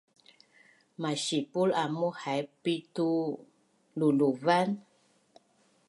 [1.01, 2.95] Masipul amuu haipit
[3.97, 4.69] luvluvan?